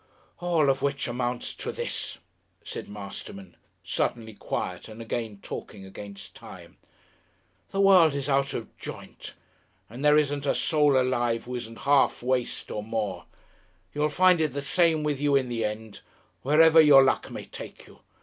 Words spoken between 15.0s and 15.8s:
with you in the